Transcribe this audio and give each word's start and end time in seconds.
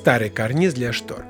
старый 0.00 0.30
карниз 0.30 0.72
для 0.72 0.94
штор. 0.94 1.26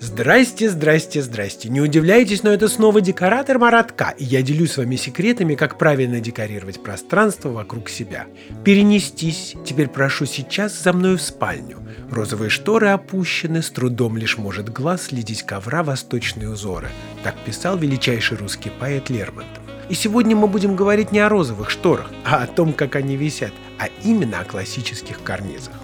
Здрасте, 0.00 0.70
здрасте, 0.70 1.20
здрасте. 1.20 1.68
Не 1.68 1.82
удивляйтесь, 1.82 2.42
но 2.42 2.50
это 2.50 2.66
снова 2.68 3.02
декоратор 3.02 3.58
Маратка, 3.58 4.14
и 4.16 4.24
я 4.24 4.40
делюсь 4.40 4.72
с 4.72 4.78
вами 4.78 4.96
секретами, 4.96 5.54
как 5.54 5.76
правильно 5.76 6.18
декорировать 6.20 6.82
пространство 6.82 7.50
вокруг 7.50 7.90
себя. 7.90 8.26
Перенестись. 8.64 9.54
Теперь 9.66 9.88
прошу 9.88 10.24
сейчас 10.24 10.82
за 10.82 10.94
мной 10.94 11.16
в 11.16 11.22
спальню. 11.22 11.78
Розовые 12.10 12.48
шторы 12.48 12.88
опущены, 12.88 13.62
с 13.62 13.68
трудом 13.68 14.16
лишь 14.16 14.38
может 14.38 14.70
глаз 14.72 15.08
следить 15.08 15.42
ковра 15.42 15.82
восточные 15.82 16.48
узоры. 16.48 16.88
Так 17.22 17.34
писал 17.44 17.76
величайший 17.76 18.38
русский 18.38 18.70
поэт 18.70 19.10
Лермонтов. 19.10 19.62
И 19.90 19.94
сегодня 19.94 20.34
мы 20.34 20.46
будем 20.46 20.74
говорить 20.74 21.12
не 21.12 21.18
о 21.18 21.28
розовых 21.28 21.68
шторах, 21.68 22.10
а 22.24 22.44
о 22.44 22.46
том, 22.46 22.72
как 22.72 22.96
они 22.96 23.16
висят, 23.16 23.52
а 23.78 23.88
именно 24.02 24.40
о 24.40 24.44
классических 24.44 25.22
карнизах. 25.22 25.74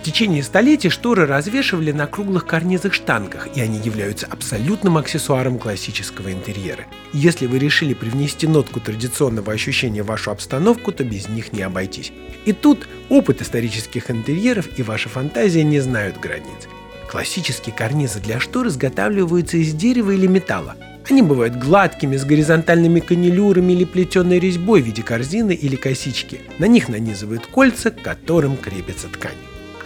В 0.00 0.02
течение 0.02 0.42
столетий 0.42 0.88
шторы 0.88 1.26
развешивали 1.26 1.92
на 1.92 2.06
круглых 2.06 2.46
карнизах-штангах, 2.46 3.54
и 3.54 3.60
они 3.60 3.78
являются 3.80 4.26
абсолютным 4.30 4.96
аксессуаром 4.96 5.58
классического 5.58 6.32
интерьера. 6.32 6.86
Если 7.12 7.44
вы 7.44 7.58
решили 7.58 7.92
привнести 7.92 8.46
нотку 8.46 8.80
традиционного 8.80 9.52
ощущения 9.52 10.02
в 10.02 10.06
вашу 10.06 10.30
обстановку, 10.30 10.90
то 10.90 11.04
без 11.04 11.28
них 11.28 11.52
не 11.52 11.60
обойтись. 11.60 12.12
И 12.46 12.54
тут 12.54 12.88
опыт 13.10 13.42
исторических 13.42 14.10
интерьеров 14.10 14.70
и 14.78 14.82
ваша 14.82 15.10
фантазия 15.10 15.64
не 15.64 15.80
знают 15.80 16.18
границ. 16.18 16.66
Классические 17.10 17.74
карнизы 17.74 18.20
для 18.20 18.40
штор 18.40 18.68
изготавливаются 18.68 19.58
из 19.58 19.74
дерева 19.74 20.12
или 20.12 20.26
металла. 20.26 20.76
Они 21.10 21.20
бывают 21.20 21.56
гладкими, 21.56 22.16
с 22.16 22.24
горизонтальными 22.24 23.00
канилюрами 23.00 23.74
или 23.74 23.84
плетеной 23.84 24.38
резьбой 24.38 24.80
в 24.80 24.86
виде 24.86 25.02
корзины 25.02 25.52
или 25.52 25.76
косички. 25.76 26.40
На 26.58 26.64
них 26.64 26.88
нанизывают 26.88 27.46
кольца, 27.46 27.90
к 27.90 28.00
которым 28.00 28.56
крепится 28.56 29.08
ткань. 29.08 29.36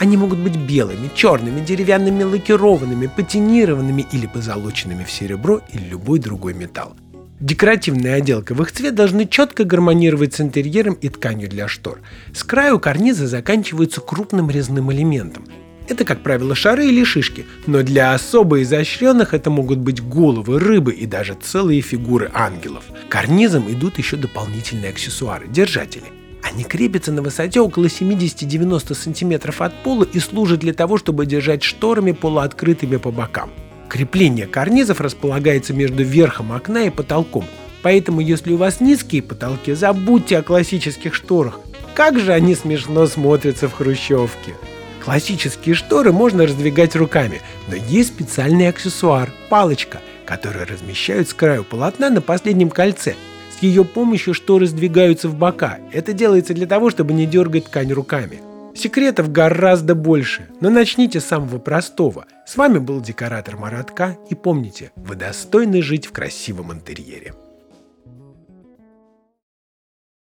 Они 0.04 0.18
могут 0.18 0.38
быть 0.38 0.56
белыми, 0.56 1.08
черными, 1.14 1.64
деревянными, 1.64 2.24
лакированными, 2.24 3.06
патинированными 3.06 4.04
или 4.12 4.27
позолоченными 4.27 5.02
в 5.02 5.10
серебро 5.10 5.62
или 5.72 5.83
любой 5.83 6.19
другой 6.19 6.52
металл. 6.52 6.94
Декоративная 7.41 8.16
отделка 8.16 8.52
в 8.52 8.61
их 8.61 8.70
цвет 8.70 8.94
должны 8.94 9.27
четко 9.27 9.64
гармонировать 9.64 10.34
с 10.34 10.42
интерьером 10.42 10.92
и 10.92 11.08
тканью 11.08 11.48
для 11.48 11.69
штор. 11.69 12.02
С 12.34 12.44
краю 12.44 12.78
карниза 12.80 13.27
заканчиваются 13.27 14.02
крупным 14.02 14.50
резным 14.50 14.92
элементом. 14.92 15.46
Это, 15.88 16.05
как 16.05 16.22
правило, 16.22 16.55
шары 16.55 16.84
или 16.89 17.02
шишки, 17.02 17.46
но 17.66 17.83
для 17.83 18.12
особо 18.12 18.61
изощренных 18.61 19.33
это 19.33 19.48
могут 19.48 19.78
быть 19.78 20.02
головы, 20.02 20.58
рыбы 20.58 20.92
и 20.92 21.06
даже 21.06 21.34
целые 21.42 21.80
фигуры 21.80 22.30
ангелов. 22.34 22.84
Карнизом 23.08 23.72
идут 23.72 23.96
еще 23.96 24.18
дополнительные 24.18 24.91
аксессуары– 24.91 25.46
держатели– 25.48 26.05
они 26.55 26.62
крепятся 26.62 27.10
на 27.10 27.20
высоте 27.20 27.60
около 27.60 27.86
70-90 27.86 28.94
см 28.94 29.55
от 29.58 29.83
пола 29.83 30.05
и 30.05 30.20
служат 30.20 30.61
для 30.61 30.72
того, 30.72 30.98
чтобы 30.98 31.27
держать 31.27 31.64
шторами 31.64 32.12
полуоткрытыми 32.12 32.96
по 32.96 33.11
бокам. 33.11 33.50
Крепление 33.88 34.46
карнизов 34.46 35.00
располагается 35.00 35.74
между 35.74 36.05
верхом 36.05 36.52
окна 36.52 36.84
и 36.84 36.91
потолком, 36.91 37.44
поэтому 37.83 38.20
если 38.20 38.52
у 38.52 38.56
вас 38.56 38.80
низкие 38.80 39.20
потолки, 39.22 39.72
забудьте 39.72 40.38
о 40.38 40.42
классических 40.42 41.14
шторах. 41.14 41.58
Как 41.96 42.20
же 42.20 42.33
они 42.33 42.55
смешно 42.55 43.06
смотрятся 43.06 43.68
в 43.68 43.72
хрущевке. 43.72 44.55
Классические 45.05 45.74
шторы 45.74 46.12
можно 46.12 46.44
раздвигать 46.44 46.94
руками, 46.94 47.42
но 47.68 47.74
есть 47.74 48.11
специальный 48.11 48.68
аксессуар– 48.68 49.33
палочка, 49.50 50.00
которую 50.24 50.66
размещают 50.66 51.28
с 51.28 51.34
краю 51.34 51.64
полотна 51.64 52.11
на 52.11 52.20
последнем 52.20 52.70
кольце– 52.70 53.16
ее 53.65 53.84
помощью 53.84 54.34
шторы 54.34 54.67
сдвигаются 54.67 55.29
в 55.29 55.37
бока. 55.37 55.79
Это 55.93 56.12
делается 56.12 56.55
для 56.55 56.67
того, 56.67 56.91
чтобы 56.91 57.12
не 57.12 57.27
дергать 57.27 57.67
ткань 57.67 57.93
руками. 57.93 58.41
Секретов 58.75 59.31
гораздо 59.31 59.95
больше, 59.95 60.48
но 60.61 60.69
начните 60.69 61.20
с 61.20 61.27
самого 61.27 61.59
простого. 61.59 62.27
С 62.45 62.57
вами 62.57 62.79
был 62.79 63.01
декоратор 63.01 63.57
Маратка, 63.57 64.19
и 64.29 64.35
помните, 64.35 64.91
вы 64.97 65.15
достойны 65.15 65.81
жить 65.81 66.07
в 66.07 66.12
красивом 66.12 66.73
интерьере. 66.73 67.35